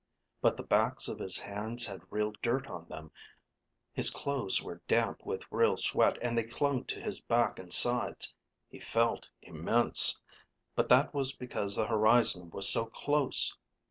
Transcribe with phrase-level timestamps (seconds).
[0.41, 3.11] But the backs of his hands had real dirt on them,
[3.93, 8.33] his clothes were damp with real sweat, and they clung to his back and sides.
[8.67, 10.19] He felt immense.
[10.73, 13.55] But that was because the horizon was so close.